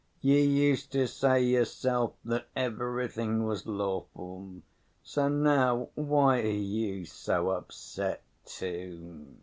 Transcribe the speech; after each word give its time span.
"You 0.21 0.37
used 0.37 0.91
to 0.93 1.05
say 1.07 1.43
yourself 1.43 2.13
that 2.25 2.47
everything 2.55 3.43
was 3.45 3.67
lawful, 3.67 4.63
so 5.03 5.29
now 5.29 5.89
why 5.93 6.39
are 6.39 6.45
you 6.47 7.05
so 7.05 7.49
upset, 7.51 8.23
too? 8.43 9.27